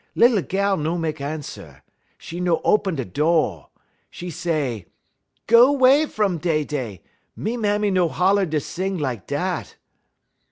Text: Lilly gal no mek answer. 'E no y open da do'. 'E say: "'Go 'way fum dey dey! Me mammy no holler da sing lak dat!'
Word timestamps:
Lilly 0.15 0.41
gal 0.41 0.77
no 0.77 0.97
mek 0.97 1.21
answer. 1.21 1.83
'E 2.33 2.39
no 2.39 2.55
y 2.55 2.61
open 2.63 2.95
da 2.95 3.03
do'. 3.03 3.67
'E 4.19 4.29
say: 4.31 4.87
"'Go 5.45 5.71
'way 5.73 6.07
fum 6.07 6.39
dey 6.39 6.63
dey! 6.63 7.03
Me 7.35 7.55
mammy 7.55 7.91
no 7.91 8.09
holler 8.09 8.47
da 8.47 8.57
sing 8.59 8.97
lak 8.97 9.27
dat!' 9.27 9.75